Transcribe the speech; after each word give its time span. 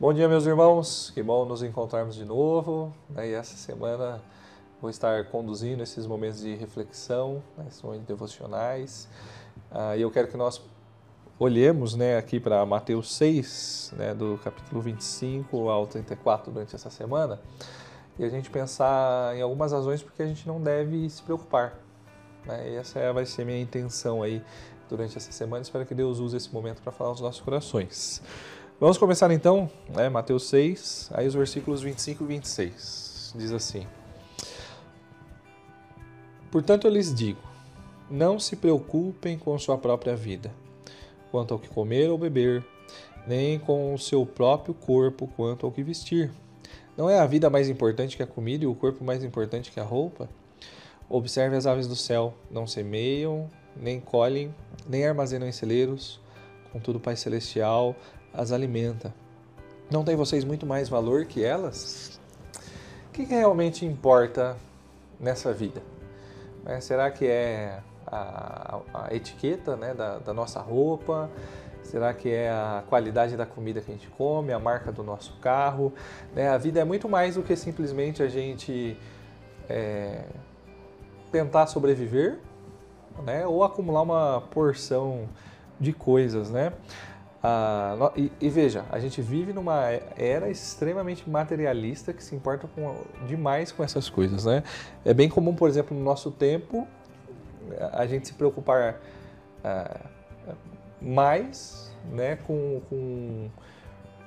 Bom 0.00 0.12
dia, 0.12 0.28
meus 0.28 0.46
irmãos. 0.46 1.10
Que 1.12 1.20
bom 1.24 1.44
nos 1.44 1.60
encontrarmos 1.60 2.14
de 2.14 2.24
novo. 2.24 2.94
E 3.16 3.32
essa 3.32 3.56
semana 3.56 4.22
vou 4.80 4.88
estar 4.88 5.24
conduzindo 5.24 5.82
esses 5.82 6.06
momentos 6.06 6.40
de 6.40 6.54
reflexão, 6.54 7.42
né, 7.56 7.64
esses 7.66 7.82
momentos 7.82 8.06
devocionais. 8.06 9.08
Ah, 9.72 9.96
e 9.96 10.02
eu 10.02 10.08
quero 10.08 10.28
que 10.28 10.36
nós 10.36 10.62
olhemos 11.36 11.96
né, 11.96 12.16
aqui 12.16 12.38
para 12.38 12.64
Mateus 12.64 13.12
6, 13.16 13.94
né, 13.96 14.14
do 14.14 14.38
capítulo 14.44 14.80
25 14.80 15.68
ao 15.68 15.84
34 15.84 16.52
durante 16.52 16.76
essa 16.76 16.90
semana, 16.90 17.40
e 18.16 18.24
a 18.24 18.28
gente 18.28 18.50
pensar 18.50 19.36
em 19.36 19.42
algumas 19.42 19.72
razões 19.72 20.00
porque 20.00 20.22
a 20.22 20.26
gente 20.26 20.46
não 20.46 20.62
deve 20.62 21.10
se 21.10 21.20
preocupar. 21.24 21.76
Né? 22.46 22.70
E 22.70 22.76
essa 22.76 23.12
vai 23.12 23.26
ser 23.26 23.44
minha 23.44 23.60
intenção 23.60 24.22
aí 24.22 24.44
durante 24.88 25.16
essa 25.16 25.32
semana. 25.32 25.60
Espero 25.60 25.84
que 25.84 25.94
Deus 25.94 26.20
use 26.20 26.36
esse 26.36 26.54
momento 26.54 26.80
para 26.82 26.92
falar 26.92 27.10
aos 27.10 27.20
nossos 27.20 27.40
corações. 27.40 28.22
Vamos 28.80 28.96
começar 28.96 29.28
então, 29.32 29.68
né, 29.88 30.08
Mateus 30.08 30.48
6, 30.50 31.10
aí 31.12 31.26
os 31.26 31.34
versículos 31.34 31.82
25 31.82 32.22
e 32.22 32.26
26. 32.28 33.34
Diz 33.36 33.50
assim: 33.50 33.84
Portanto, 36.48 36.86
eu 36.86 36.92
lhes 36.92 37.12
digo: 37.12 37.40
não 38.08 38.38
se 38.38 38.54
preocupem 38.54 39.36
com 39.36 39.58
sua 39.58 39.76
própria 39.76 40.14
vida, 40.14 40.52
quanto 41.32 41.52
ao 41.52 41.58
que 41.58 41.68
comer 41.68 42.08
ou 42.08 42.16
beber, 42.16 42.64
nem 43.26 43.58
com 43.58 43.94
o 43.94 43.98
seu 43.98 44.24
próprio 44.24 44.72
corpo, 44.72 45.28
quanto 45.34 45.66
ao 45.66 45.72
que 45.72 45.82
vestir. 45.82 46.30
Não 46.96 47.10
é 47.10 47.18
a 47.18 47.26
vida 47.26 47.50
mais 47.50 47.68
importante 47.68 48.16
que 48.16 48.22
a 48.22 48.28
comida 48.28 48.62
e 48.62 48.68
o 48.68 48.76
corpo 48.76 49.02
mais 49.02 49.24
importante 49.24 49.72
que 49.72 49.80
a 49.80 49.84
roupa? 49.84 50.30
Observe 51.10 51.56
as 51.56 51.66
aves 51.66 51.88
do 51.88 51.96
céu: 51.96 52.32
não 52.48 52.64
semeiam, 52.64 53.50
nem 53.74 53.98
colhem, 53.98 54.54
nem 54.88 55.04
armazenam 55.04 55.48
em 55.48 55.52
celeiros, 55.52 56.20
contudo, 56.72 56.98
o 56.98 57.00
Pai 57.00 57.16
Celestial 57.16 57.96
as 58.32 58.52
alimenta. 58.52 59.14
Não 59.90 60.04
tem 60.04 60.14
vocês 60.14 60.44
muito 60.44 60.66
mais 60.66 60.88
valor 60.88 61.24
que 61.24 61.42
elas? 61.42 62.20
O 63.08 63.12
que 63.12 63.22
realmente 63.24 63.86
importa 63.86 64.56
nessa 65.18 65.52
vida? 65.52 65.82
É, 66.66 66.80
será 66.80 67.10
que 67.10 67.26
é 67.26 67.80
a, 68.06 68.80
a 68.92 69.14
etiqueta 69.14 69.76
né, 69.76 69.94
da, 69.94 70.18
da, 70.18 70.34
nossa 70.34 70.60
roupa? 70.60 71.30
Será 71.82 72.12
que 72.12 72.30
é 72.30 72.50
a 72.50 72.84
qualidade 72.86 73.36
da 73.36 73.46
comida 73.46 73.80
que 73.80 73.90
a 73.90 73.94
gente 73.94 74.08
come, 74.08 74.52
a 74.52 74.58
marca 74.58 74.92
do 74.92 75.02
nosso 75.02 75.32
carro? 75.40 75.92
Né? 76.34 76.48
A 76.48 76.58
vida 76.58 76.80
é 76.80 76.84
muito 76.84 77.08
mais 77.08 77.36
do 77.36 77.42
que 77.42 77.56
simplesmente 77.56 78.22
a 78.22 78.28
gente 78.28 78.98
é, 79.68 80.24
tentar 81.32 81.66
sobreviver 81.66 82.38
né? 83.24 83.46
ou 83.46 83.64
acumular 83.64 84.02
uma 84.02 84.42
porção 84.50 85.28
de 85.80 85.92
coisas, 85.92 86.50
né? 86.50 86.72
E, 88.16 88.32
e, 88.40 88.48
veja, 88.48 88.84
a 88.90 88.98
gente 88.98 89.22
vive 89.22 89.52
numa 89.52 89.84
era 90.16 90.50
extremamente 90.50 91.28
materialista 91.28 92.12
que 92.12 92.22
se 92.22 92.34
importa 92.34 92.68
com, 92.74 92.96
demais 93.26 93.70
com 93.70 93.84
essas 93.84 94.10
coisas, 94.10 94.44
né? 94.44 94.64
É 95.04 95.14
bem 95.14 95.28
comum, 95.28 95.54
por 95.54 95.68
exemplo, 95.68 95.96
no 95.96 96.02
nosso 96.02 96.32
tempo, 96.32 96.86
a 97.92 98.06
gente 98.06 98.26
se 98.26 98.34
preocupar 98.34 99.00
ah, 99.62 100.00
mais 101.00 101.96
né, 102.10 102.36
com, 102.46 102.80
com, 102.88 103.50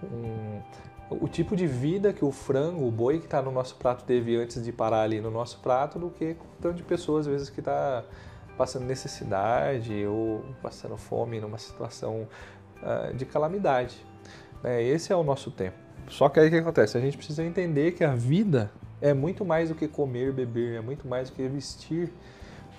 com, 0.00 0.62
o 1.10 1.28
tipo 1.28 1.54
de 1.54 1.66
vida 1.66 2.12
que 2.12 2.24
o 2.24 2.32
frango, 2.32 2.86
o 2.86 2.90
boi 2.90 3.18
que 3.18 3.26
está 3.26 3.40
no 3.40 3.52
nosso 3.52 3.76
prato 3.76 4.04
teve 4.04 4.36
antes 4.36 4.64
de 4.64 4.72
parar 4.72 5.02
ali 5.02 5.20
no 5.20 5.30
nosso 5.30 5.60
prato 5.60 5.98
do 5.98 6.10
que 6.10 6.34
com 6.34 6.46
tanto 6.60 6.76
de 6.76 6.82
pessoas, 6.82 7.26
às 7.26 7.32
vezes, 7.32 7.50
que 7.50 7.60
está 7.60 8.04
passando 8.56 8.84
necessidade 8.86 10.04
ou 10.06 10.44
passando 10.62 10.96
fome 10.96 11.40
numa 11.40 11.58
situação 11.58 12.26
de 13.14 13.24
calamidade. 13.24 13.96
Né? 14.62 14.82
Esse 14.82 15.12
é 15.12 15.16
o 15.16 15.22
nosso 15.22 15.50
tempo. 15.50 15.76
Só 16.08 16.28
que 16.28 16.38
aí 16.38 16.48
o 16.48 16.50
que 16.50 16.56
acontece? 16.56 16.96
A 16.96 17.00
gente 17.00 17.16
precisa 17.16 17.42
entender 17.42 17.92
que 17.92 18.04
a 18.04 18.14
vida 18.14 18.70
é 19.00 19.12
muito 19.12 19.44
mais 19.44 19.68
do 19.68 19.74
que 19.74 19.88
comer, 19.88 20.32
beber, 20.32 20.76
é 20.76 20.80
muito 20.80 21.06
mais 21.06 21.30
do 21.30 21.36
que 21.36 21.46
vestir. 21.48 22.12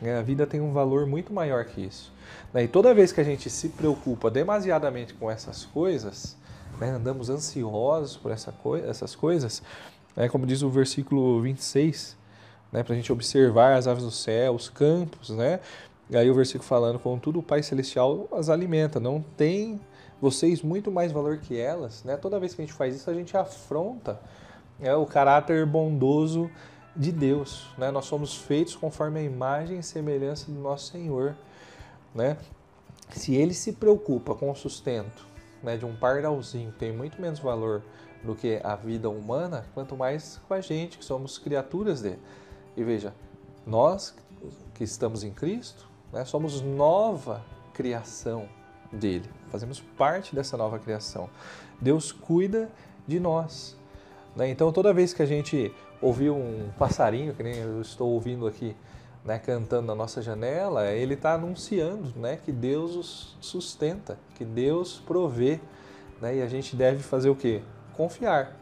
Né? 0.00 0.18
A 0.18 0.22
vida 0.22 0.46
tem 0.46 0.60
um 0.60 0.72
valor 0.72 1.06
muito 1.06 1.32
maior 1.32 1.64
que 1.64 1.80
isso. 1.80 2.12
Né? 2.52 2.64
E 2.64 2.68
toda 2.68 2.92
vez 2.92 3.12
que 3.12 3.20
a 3.20 3.24
gente 3.24 3.48
se 3.48 3.70
preocupa 3.70 4.30
demasiadamente 4.30 5.14
com 5.14 5.30
essas 5.30 5.64
coisas, 5.64 6.36
andamos 6.80 7.30
ansiosos 7.30 8.16
por 8.16 8.30
essas 8.30 9.14
coisas, 9.14 9.62
como 10.30 10.46
diz 10.46 10.62
o 10.62 10.68
versículo 10.68 11.40
26, 11.40 12.16
né? 12.70 12.82
para 12.82 12.92
a 12.92 12.96
gente 12.96 13.12
observar 13.12 13.76
as 13.76 13.86
aves 13.86 14.04
do 14.04 14.10
céu, 14.10 14.54
os 14.54 14.68
campos, 14.68 15.30
né? 15.30 15.60
E 16.10 16.16
aí 16.16 16.30
o 16.30 16.34
versículo 16.34 16.64
falando, 16.64 16.98
contudo 16.98 17.38
o 17.38 17.42
Pai 17.42 17.62
Celestial 17.62 18.28
as 18.32 18.48
alimenta, 18.48 19.00
não 19.00 19.22
tem 19.36 19.80
vocês 20.20 20.62
muito 20.62 20.90
mais 20.90 21.12
valor 21.12 21.38
que 21.38 21.58
elas, 21.58 22.04
né? 22.04 22.16
Toda 22.16 22.38
vez 22.38 22.54
que 22.54 22.62
a 22.62 22.64
gente 22.64 22.74
faz 22.74 22.94
isso, 22.94 23.10
a 23.10 23.14
gente 23.14 23.36
afronta 23.36 24.20
né, 24.78 24.94
o 24.94 25.06
caráter 25.06 25.66
bondoso 25.66 26.50
de 26.94 27.10
Deus, 27.10 27.66
né? 27.78 27.90
Nós 27.90 28.04
somos 28.04 28.36
feitos 28.36 28.76
conforme 28.76 29.20
a 29.20 29.22
imagem 29.22 29.78
e 29.78 29.82
semelhança 29.82 30.50
do 30.50 30.60
nosso 30.60 30.92
Senhor, 30.92 31.34
né? 32.14 32.36
Se 33.10 33.34
ele 33.34 33.54
se 33.54 33.72
preocupa 33.72 34.34
com 34.34 34.50
o 34.50 34.54
sustento 34.54 35.26
né, 35.62 35.76
de 35.76 35.84
um 35.84 35.96
pardalzinho 35.96 36.70
que 36.72 36.78
tem 36.78 36.92
muito 36.92 37.20
menos 37.20 37.38
valor 37.38 37.82
do 38.22 38.34
que 38.34 38.60
a 38.62 38.76
vida 38.76 39.08
humana, 39.08 39.66
quanto 39.74 39.96
mais 39.96 40.40
com 40.46 40.54
a 40.54 40.60
gente, 40.60 40.98
que 40.98 41.04
somos 41.04 41.38
criaturas 41.38 42.00
dele. 42.00 42.20
E 42.76 42.82
veja, 42.82 43.14
nós 43.66 44.14
que 44.74 44.84
estamos 44.84 45.24
em 45.24 45.30
Cristo, 45.30 45.88
né? 46.14 46.24
Somos 46.24 46.62
nova 46.62 47.44
criação 47.74 48.48
dele, 48.92 49.28
fazemos 49.50 49.80
parte 49.80 50.34
dessa 50.34 50.56
nova 50.56 50.78
criação. 50.78 51.28
Deus 51.80 52.12
cuida 52.12 52.70
de 53.06 53.18
nós. 53.18 53.76
Né? 54.36 54.48
Então, 54.48 54.72
toda 54.72 54.94
vez 54.94 55.12
que 55.12 55.20
a 55.20 55.26
gente 55.26 55.74
ouvir 56.00 56.30
um 56.30 56.70
passarinho, 56.78 57.34
que 57.34 57.42
nem 57.42 57.56
eu 57.56 57.80
estou 57.80 58.10
ouvindo 58.10 58.46
aqui, 58.46 58.76
né, 59.24 59.38
cantando 59.38 59.88
na 59.88 59.94
nossa 59.94 60.22
janela, 60.22 60.86
ele 60.92 61.14
está 61.14 61.34
anunciando 61.34 62.12
né, 62.16 62.38
que 62.44 62.52
Deus 62.52 62.94
os 62.94 63.36
sustenta, 63.40 64.18
que 64.34 64.44
Deus 64.44 65.02
provê. 65.04 65.58
Né, 66.20 66.36
e 66.36 66.42
a 66.42 66.46
gente 66.46 66.76
deve 66.76 67.02
fazer 67.02 67.30
o 67.30 67.34
quê? 67.34 67.62
Confiar. 67.94 68.54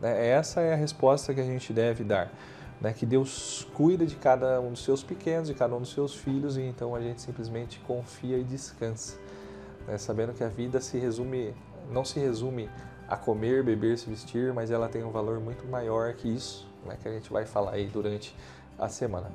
Né? 0.00 0.28
Essa 0.28 0.60
é 0.60 0.74
a 0.74 0.76
resposta 0.76 1.32
que 1.32 1.40
a 1.40 1.44
gente 1.44 1.72
deve 1.72 2.04
dar 2.04 2.30
né, 2.80 2.92
que 2.92 3.04
Deus 3.04 3.66
cuida 3.74 4.06
de 4.06 4.16
cada 4.16 4.60
um 4.60 4.70
dos 4.70 4.82
seus 4.82 5.02
pequenos, 5.02 5.48
de 5.48 5.54
cada 5.54 5.74
um 5.74 5.80
dos 5.80 5.92
seus 5.92 6.14
filhos, 6.14 6.56
e 6.56 6.62
então 6.62 6.94
a 6.94 7.00
gente 7.00 7.20
simplesmente 7.20 7.78
confia 7.80 8.38
e 8.38 8.44
descansa, 8.44 9.18
né, 9.86 9.98
sabendo 9.98 10.32
que 10.32 10.42
a 10.42 10.48
vida 10.48 10.80
se 10.80 10.98
resume, 10.98 11.54
não 11.90 12.04
se 12.04 12.18
resume 12.18 12.70
a 13.08 13.16
comer, 13.16 13.62
beber, 13.62 13.98
se 13.98 14.08
vestir, 14.08 14.52
mas 14.54 14.70
ela 14.70 14.88
tem 14.88 15.04
um 15.04 15.10
valor 15.10 15.40
muito 15.40 15.66
maior 15.66 16.14
que 16.14 16.28
isso, 16.28 16.66
né, 16.86 16.96
que 17.00 17.08
a 17.08 17.12
gente 17.12 17.30
vai 17.30 17.44
falar 17.44 17.72
aí 17.72 17.86
durante 17.86 18.34
a 18.78 18.88
semana. 18.88 19.30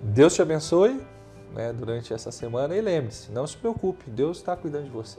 Deus 0.00 0.34
te 0.34 0.40
abençoe 0.40 1.00
né, 1.52 1.72
durante 1.72 2.14
essa 2.14 2.30
semana 2.30 2.74
e 2.74 2.80
lembre-se, 2.80 3.30
não 3.32 3.46
se 3.46 3.56
preocupe, 3.56 4.08
Deus 4.10 4.38
está 4.38 4.56
cuidando 4.56 4.84
de 4.84 4.90
você. 4.90 5.18